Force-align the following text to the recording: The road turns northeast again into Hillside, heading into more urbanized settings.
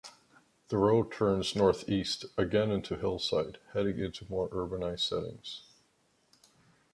The 0.69 0.79
road 0.79 1.11
turns 1.11 1.55
northeast 1.55 2.25
again 2.35 2.71
into 2.71 2.95
Hillside, 2.95 3.59
heading 3.73 3.99
into 3.99 4.25
more 4.31 4.49
urbanized 4.49 5.01
settings. 5.07 5.61